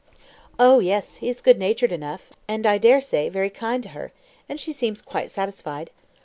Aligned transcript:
"Oh, 0.57 0.79
yes, 0.79 1.17
he 1.17 1.29
is 1.29 1.41
good 1.41 1.59
natured 1.59 1.91
enough, 1.91 2.33
and 2.47 2.65
I 2.65 2.79
dare 2.79 3.01
say, 3.01 3.29
very 3.29 3.51
kind 3.51 3.83
to 3.83 3.89
her, 3.89 4.11
and 4.49 4.59
she 4.59 4.73
seems 4.73 4.99
quite 4.99 5.29
satisfied. 5.29 5.91